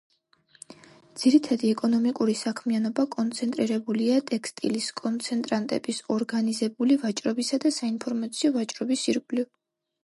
ძირითადი 1.23 1.67
ეკონომიკური 1.73 2.35
საქმიანობა 2.39 3.05
კონცენტრირებულია 3.17 4.17
ტექსტილის, 4.33 4.89
კონცენტრატების, 5.03 6.01
ორგანიზებული 6.17 7.01
ვაჭრობისა 7.07 7.63
და 7.67 7.75
საინფორმაციო 7.81 8.57
ვაჭრობის 8.61 9.09
ირგვლივ. 9.15 9.51